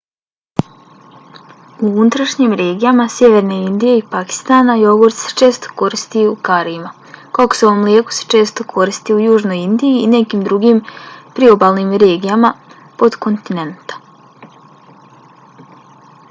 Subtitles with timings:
[1.87, 6.91] u unutrašnjim regijama sjeverne indije i pakistana jogurt se često koristi u karijima.
[7.39, 10.81] kokosovo mlijeko se često koristi u južnoj indiji i nekim drugim
[11.39, 12.53] priobalnim regijama
[13.05, 14.05] potkontinenta